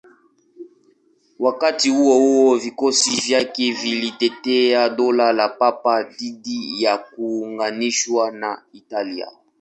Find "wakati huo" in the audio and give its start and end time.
1.39-2.17